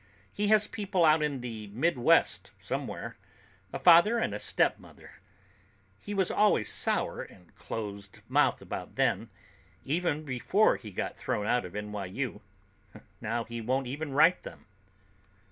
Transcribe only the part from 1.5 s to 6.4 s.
Midwest somewhere—a father and a stepmother. He was